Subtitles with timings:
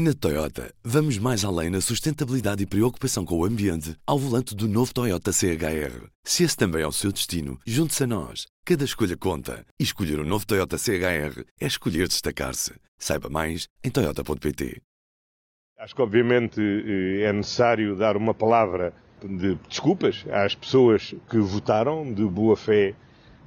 [0.00, 4.68] Na Toyota, vamos mais além na sustentabilidade e preocupação com o ambiente ao volante do
[4.68, 6.06] novo Toyota CHR.
[6.22, 8.46] Se esse também é o seu destino, junte-se a nós.
[8.64, 9.66] Cada escolha conta.
[9.76, 12.74] E escolher o um novo Toyota CHR é escolher destacar-se.
[12.96, 14.80] Saiba mais em Toyota.pt.
[15.80, 16.60] Acho que, obviamente,
[17.20, 22.94] é necessário dar uma palavra de desculpas às pessoas que votaram de boa fé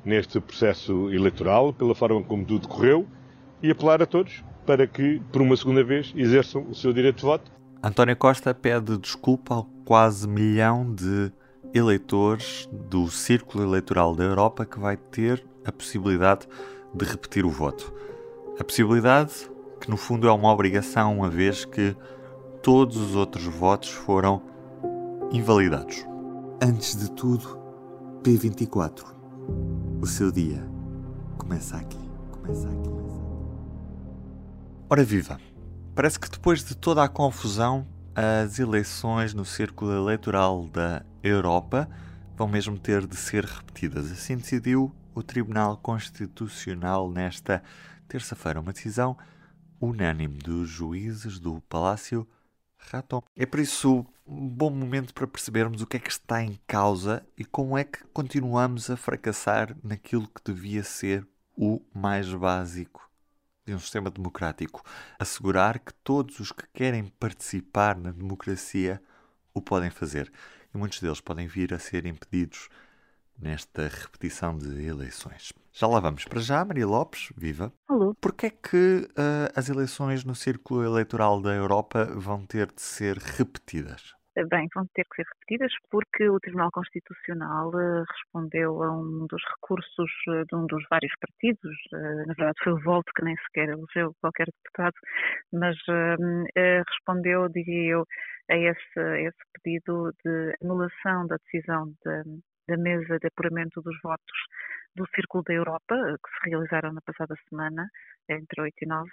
[0.03, 3.07] neste processo eleitoral, pela forma como tudo correu,
[3.63, 7.23] e apelar a todos para que, por uma segunda vez, exerçam o seu direito de
[7.23, 7.51] voto.
[7.83, 11.31] António Costa pede desculpa ao quase milhão de
[11.73, 16.47] eleitores do Círculo Eleitoral da Europa que vai ter a possibilidade
[16.93, 17.93] de repetir o voto.
[18.59, 21.95] A possibilidade que, no fundo, é uma obrigação, uma vez que
[22.61, 24.41] todos os outros votos foram
[25.31, 26.05] invalidados.
[26.61, 27.59] Antes de tudo,
[28.21, 29.03] P24.
[29.99, 30.63] O seu dia
[31.37, 31.97] começa aqui.
[32.31, 33.10] Começa aqui.
[34.93, 35.39] Ora viva!
[35.95, 41.89] Parece que depois de toda a confusão, as eleições no círculo eleitoral da Europa
[42.35, 44.11] vão mesmo ter de ser repetidas.
[44.11, 47.63] Assim decidiu o Tribunal Constitucional nesta
[48.05, 48.59] terça-feira.
[48.59, 49.17] Uma decisão
[49.79, 52.27] unânime dos juízes do Palácio
[52.77, 53.23] Raton.
[53.33, 57.25] É por isso um bom momento para percebermos o que é que está em causa
[57.37, 61.25] e como é que continuamos a fracassar naquilo que devia ser
[61.55, 63.09] o mais básico
[63.65, 64.83] de um sistema democrático,
[65.19, 69.01] assegurar que todos os que querem participar na democracia
[69.53, 70.31] o podem fazer.
[70.73, 72.69] E muitos deles podem vir a ser impedidos
[73.37, 75.51] nesta repetição de eleições.
[75.73, 76.25] Já lá vamos.
[76.25, 77.73] Para já, Maria Lopes, viva.
[77.87, 78.13] Alô.
[78.15, 83.17] Porquê é que uh, as eleições no Círculo Eleitoral da Europa vão ter de ser
[83.17, 84.13] repetidas?
[84.49, 89.43] Bem, vão ter que ser repetidas porque o Tribunal Constitucional uh, respondeu a um dos
[89.55, 93.35] recursos uh, de um dos vários partidos, uh, na verdade foi o Volto que nem
[93.37, 94.95] sequer elegeu qualquer deputado,
[95.53, 96.45] mas ehm,
[96.87, 98.05] respondeu, diria eu,
[98.49, 103.97] a esse, a esse, pedido de anulação da decisão de, da mesa de apuramento dos
[104.01, 104.37] votos
[104.95, 107.87] do Círculo da Europa, que se realizaram na passada semana,
[108.29, 109.09] entre 8 e 9.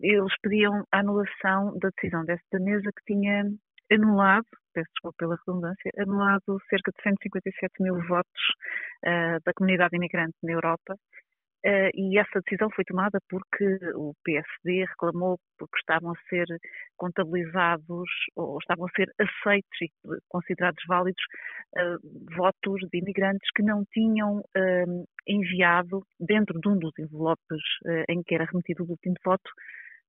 [0.00, 3.44] Eles pediam a anulação da decisão desta mesa que tinha
[3.90, 8.42] anulado, peço desculpa pela redundância, anulado cerca de 157 mil votos
[9.04, 10.94] uh, da comunidade imigrante na Europa.
[11.64, 16.46] Uh, e essa decisão foi tomada porque o PSD reclamou porque estavam a ser
[16.96, 19.88] contabilizados ou estavam a ser aceitos e
[20.28, 21.24] considerados válidos
[21.76, 24.42] uh, votos de imigrantes que não tinham
[25.26, 27.62] enviado, dentro de um dos envelopes
[28.08, 29.50] em que era remetido o último voto,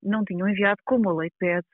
[0.03, 1.65] não tinham enviado, como a lei pede,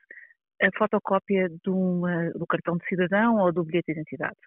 [0.62, 4.38] a fotocópia do cartão de cidadão ou do bilhete de identidade.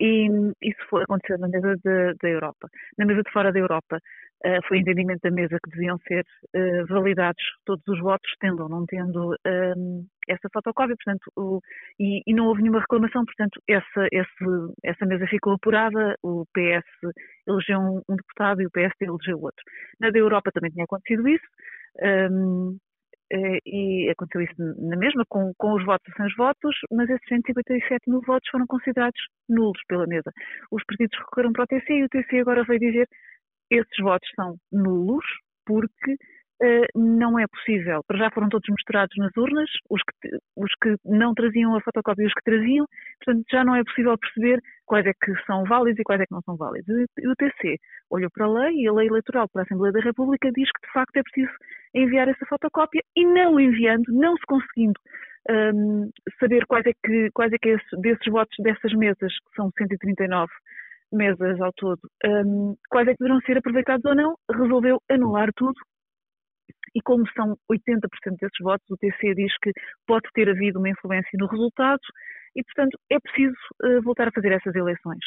[0.00, 0.28] E
[0.62, 1.76] isso foi acontecer na mesa
[2.22, 2.68] da Europa.
[2.96, 6.24] Na mesa de fora da Europa, uh, foi entendimento da mesa que deviam ser
[6.56, 11.60] uh, validados todos os votos, tendo ou não tendo uh, essa fotocópia, portanto, o,
[11.98, 16.86] e, e, não houve nenhuma reclamação, portanto, essa, esse, essa mesa ficou apurada, o PS
[17.46, 19.62] elegeu um, um, deputado e o PSD elegeu outro.
[20.00, 21.44] Na da Europa também tinha acontecido isso,
[22.30, 22.89] um, eh,
[23.32, 27.28] e aconteceu isso na mesma, com, com os votos e sem os votos, mas esses
[27.28, 30.32] 157 mil votos foram considerados nulos pela mesa.
[30.70, 33.08] Os partidos recorreram para o TC e o TC agora veio dizer
[33.70, 35.24] esses votos são nulos
[35.64, 36.16] porque
[36.94, 38.02] não é possível.
[38.06, 42.24] Para já foram todos misturados nas urnas, os que, os que não traziam a fotocópia
[42.24, 42.86] e os que traziam,
[43.24, 46.34] portanto já não é possível perceber quais é que são válidos e quais é que
[46.34, 46.88] não são válidos.
[47.18, 47.78] E o TC
[48.10, 50.86] olhou para a lei e a lei eleitoral para a Assembleia da República diz que
[50.86, 51.52] de facto é preciso
[51.94, 55.00] enviar essa fotocópia e não enviando, não se conseguindo
[55.48, 59.54] um, saber quais é que, quais é que é esse, desses votos dessas mesas, que
[59.56, 60.50] são 139
[61.12, 65.74] mesas ao todo, um, quais é que deverão ser aproveitados ou não, resolveu anular tudo.
[66.94, 68.00] E como são 80%
[68.40, 69.70] desses votos, o TC diz que
[70.06, 72.00] pode ter havido uma influência no resultado
[72.56, 75.24] e, portanto, é preciso uh, voltar a fazer essas eleições.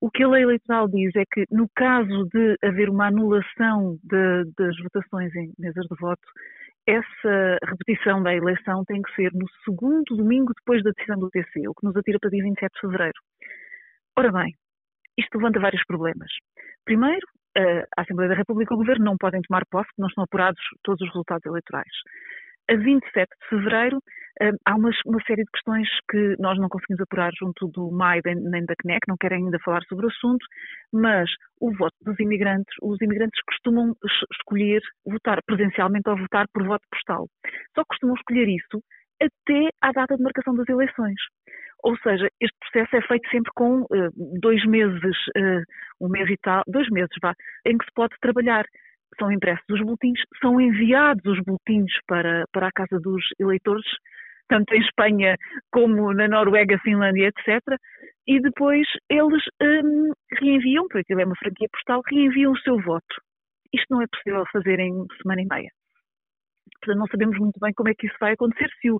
[0.00, 4.44] O que a lei eleitoral diz é que, no caso de haver uma anulação de,
[4.56, 6.22] das votações em mesas de voto,
[6.86, 11.68] essa repetição da eleição tem que ser no segundo domingo depois da decisão do TC,
[11.68, 13.20] o que nos atira para dia 27 de fevereiro.
[14.16, 14.54] Ora bem,
[15.18, 16.30] isto levanta vários problemas.
[16.84, 17.26] Primeiro,
[17.56, 20.60] a Assembleia da República e o Governo não podem tomar posse, porque não estão apurados
[20.82, 21.92] todos os resultados eleitorais
[22.70, 23.96] a 27 de fevereiro
[24.40, 28.20] hum, há uma, uma, série de questões que nós não conseguimos apurar junto do MAI
[28.24, 30.44] nem da CNEC, não querem ainda falar sobre o assunto,
[30.92, 31.28] mas
[31.60, 33.92] o voto dos imigrantes, os imigrantes costumam
[34.32, 37.26] escolher votar presencialmente ou votar por voto postal.
[37.74, 38.82] Só costumam escolher isso
[39.20, 41.20] até à data de marcação das eleições.
[41.82, 45.62] Ou seja, este processo é feito sempre com uh, dois meses, uh,
[46.00, 47.34] um mês e tal, dois meses, vá,
[47.66, 48.64] em que se pode trabalhar
[49.18, 53.84] são impressos os boletins, são enviados os boletins para, para a casa dos eleitores,
[54.48, 55.36] tanto em Espanha
[55.72, 57.60] como na Noruega, Finlândia, etc.
[58.26, 63.14] E depois eles um, reenviam, porque aquilo é uma franquia postal, reenviam o seu voto.
[63.72, 65.70] Isto não é possível fazer em semana e meia.
[66.78, 68.98] Portanto, não sabemos muito bem como é que isso vai acontecer, se o,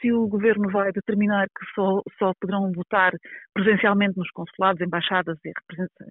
[0.00, 3.12] se o governo vai determinar que só, só poderão votar
[3.54, 5.52] presencialmente nos consulados, embaixadas e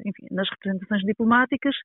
[0.06, 1.76] enfim, nas representações diplomáticas,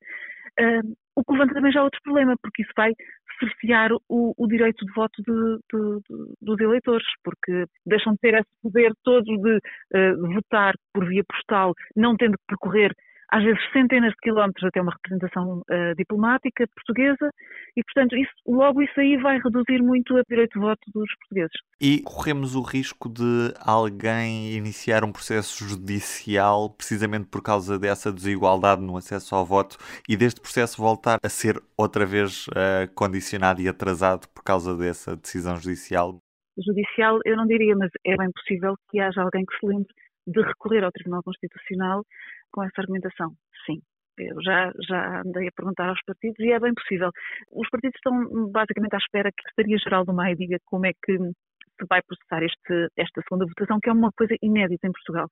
[0.59, 2.93] uh, o que levanta também já outro problema, porque isso vai
[3.39, 8.33] cercear o, o direito de voto de, de, de, dos eleitores, porque deixam de ter
[8.35, 12.93] esse poder todo de uh, votar por via postal, não tendo que percorrer
[13.31, 17.31] às vezes centenas de quilómetros até uma representação uh, diplomática portuguesa
[17.77, 21.57] e, portanto, isso, logo isso aí vai reduzir muito o direito de voto dos portugueses.
[21.79, 28.81] E corremos o risco de alguém iniciar um processo judicial precisamente por causa dessa desigualdade
[28.81, 29.77] no acesso ao voto
[30.09, 35.15] e deste processo voltar a ser outra vez uh, condicionado e atrasado por causa dessa
[35.15, 36.17] decisão judicial?
[36.57, 39.87] Judicial, eu não diria, mas é bem possível que haja alguém que se lembre
[40.27, 42.03] de recorrer ao Tribunal Constitucional
[42.51, 43.33] com essa argumentação.
[43.65, 43.81] Sim.
[44.17, 47.09] Eu já, já andei a perguntar aos partidos e é bem possível.
[47.51, 51.17] Os partidos estão basicamente à espera que a Secretaria-Geral do MAI diga como é que
[51.17, 55.27] se vai processar este, esta segunda votação, que é uma coisa inédita em Portugal.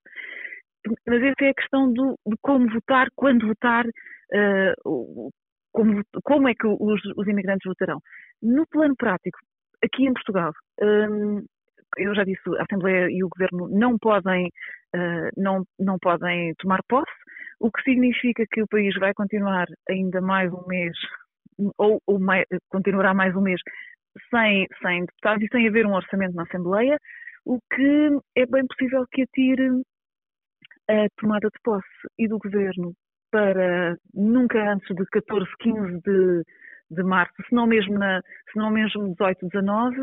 [1.06, 5.30] Mas essa é a questão do, de como votar, quando votar, uh,
[5.71, 8.00] como, como, é que os, os, imigrantes votarão.
[8.42, 9.38] No plano prático,
[9.83, 10.51] aqui em Portugal,
[10.81, 11.45] um,
[11.97, 14.47] eu já disse, a Assembleia e o Governo não podem,
[14.95, 17.12] uh, não, não podem tomar posse,
[17.59, 20.95] o que significa que o país vai continuar ainda mais um mês,
[21.77, 23.59] ou, ou mais, continuará mais um mês,
[24.30, 26.97] sem, sem deputados e sem haver um orçamento na Assembleia,
[27.45, 29.69] o que é bem possível que atire
[30.89, 31.88] a tomada de posse.
[32.18, 32.94] E do Governo
[33.31, 36.44] para nunca antes de 14, 15 de
[36.91, 38.21] de março, se não mesmo, na,
[38.51, 39.95] se não mesmo 18, 19.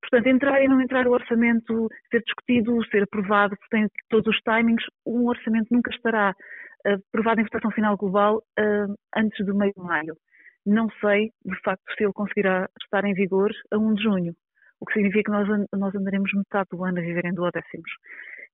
[0.00, 4.84] Portanto, entrar e não entrar o orçamento, ser discutido, ser aprovado, tem todos os timings,
[5.06, 6.34] um orçamento nunca estará
[6.86, 10.16] uh, aprovado em votação final global uh, antes do meio de maio.
[10.64, 14.34] Não sei, de facto, se ele conseguirá estar em vigor a 1 de junho,
[14.80, 17.90] o que significa que nós, nós andaremos metade do ano a viver em duodécimos.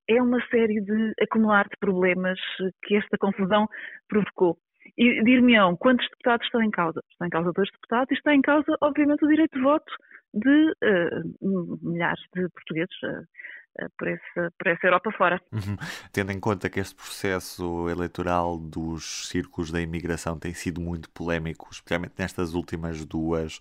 [0.08, 2.38] É uma série de acumular de problemas
[2.84, 3.66] que esta confusão
[4.08, 4.56] provocou.
[4.96, 7.00] E dir-me-ão, quantos deputados estão em causa?
[7.10, 9.92] Estão em causa dois deputados e está em causa, obviamente, o direito de voto
[10.34, 15.40] de uh, milhares de portugueses uh, uh, por, essa, por essa Europa fora.
[15.52, 15.76] Uhum.
[16.12, 21.68] Tendo em conta que este processo eleitoral dos círculos da imigração tem sido muito polémico,
[21.70, 23.58] especialmente nestas últimas duas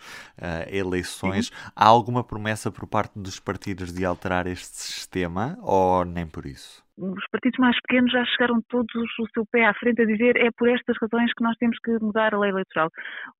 [0.69, 6.45] eleições, há alguma promessa por parte dos partidos de alterar este sistema ou nem por
[6.45, 6.84] isso?
[6.97, 10.49] Os partidos mais pequenos já chegaram todos o seu pé à frente a dizer é
[10.57, 12.89] por estas razões que nós temos que mudar a lei eleitoral.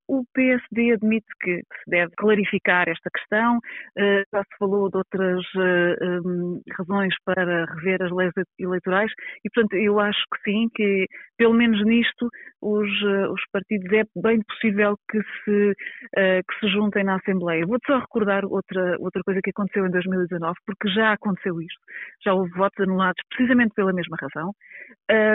[0.08, 5.44] O PSD admite que, se deve clarificar esta questão, uh, já se falou de outras
[5.56, 9.12] uh, um, razões para rever as leis eleitorais
[9.44, 11.06] e, portanto, eu acho que sim, que
[11.38, 12.30] pelo menos nisto
[12.62, 12.90] os,
[13.32, 15.76] os partidos é bem possível que se,
[16.16, 17.66] que se juntem na Assembleia.
[17.66, 21.80] Vou-te só recordar outra, outra coisa que aconteceu em 2019, porque já aconteceu isto,
[22.24, 23.45] já houve votos anulados precisamente
[23.76, 24.52] pela mesma razão.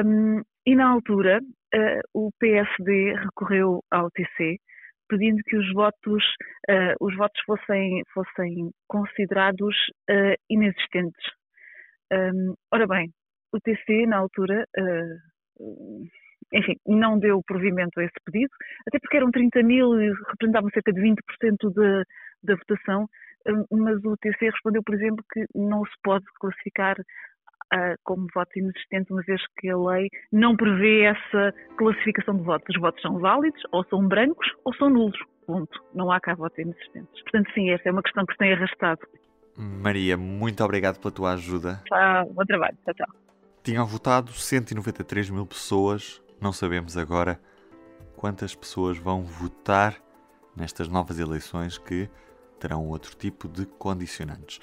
[0.05, 1.41] Um, e na altura,
[1.75, 4.59] uh, o PSD recorreu ao TC,
[5.09, 6.25] pedindo que os votos,
[6.69, 9.77] uh, os votos fossem, fossem considerados
[10.11, 11.25] uh, inexistentes.
[12.13, 13.11] Um, ora bem,
[13.53, 14.65] o TC, na altura,
[16.53, 18.51] enfim, não deu provimento a esse pedido,
[18.87, 21.17] até porque eram 30 mil e representavam cerca de 20%
[21.75, 22.05] da,
[22.43, 23.08] da votação,
[23.70, 26.96] mas o TC respondeu, por exemplo, que não se pode classificar
[27.74, 32.74] uh, como voto inexistente, uma vez que a lei não prevê essa classificação de votos.
[32.74, 35.19] Os votos são válidos, ou são brancos, ou são nulos.
[35.46, 35.82] Ponto.
[35.94, 37.22] Não há cá votos inexistentes.
[37.22, 39.00] Portanto, sim, essa é uma questão que se tem arrastado.
[39.56, 41.82] Maria, muito obrigado pela tua ajuda.
[41.93, 42.77] Ah, bom trabalho.
[42.84, 43.06] Tchau, tchau.
[43.62, 46.22] Tinham votado 193 mil pessoas.
[46.41, 47.39] Não sabemos agora
[48.17, 49.96] quantas pessoas vão votar
[50.56, 52.08] nestas novas eleições que
[52.58, 54.60] terão outro tipo de condicionantes.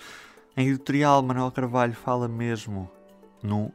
[0.55, 2.89] Em editorial, Manuel Carvalho fala mesmo
[3.41, 3.71] num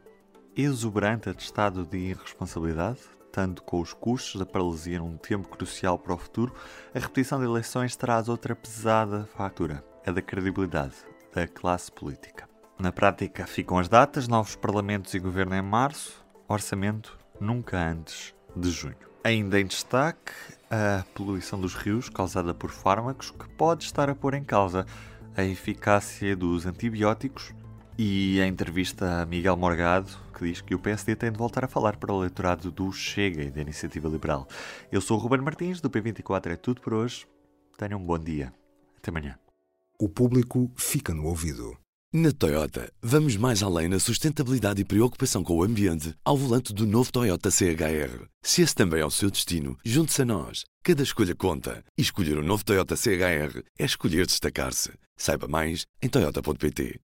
[0.55, 2.99] exuberante atestado de irresponsabilidade,
[3.31, 6.53] tanto com os custos da paralisia num tempo crucial para o futuro,
[6.93, 10.95] a repetição de eleições traz outra pesada fatura, a da credibilidade
[11.33, 12.47] da classe política.
[12.77, 18.69] Na prática, ficam as datas, novos parlamentos e governo em março, orçamento nunca antes de
[18.69, 18.95] junho.
[19.23, 20.33] Ainda em destaque,
[20.69, 24.85] a poluição dos rios causada por fármacos que pode estar a pôr em causa
[25.35, 27.53] a eficácia dos antibióticos
[27.97, 31.67] E a entrevista a Miguel Morgado, que diz que o PSD tem de voltar a
[31.67, 34.47] falar para o eleitorado do Chega e da Iniciativa Liberal.
[34.91, 37.27] Eu sou o Ruben Martins, do P24 é tudo por hoje.
[37.77, 38.51] Tenham um bom dia.
[38.97, 39.37] Até amanhã.
[39.99, 41.77] O público fica no ouvido.
[42.11, 46.85] Na Toyota, vamos mais além na sustentabilidade e preocupação com o ambiente ao volante do
[46.85, 48.27] novo Toyota CHR.
[48.41, 50.63] Se esse também é o seu destino, junte-se a nós.
[50.83, 51.83] Cada escolha conta.
[51.97, 54.91] E escolher o um novo Toyota CHR é escolher destacar-se.
[55.15, 56.99] Saiba mais em Toyota.pt.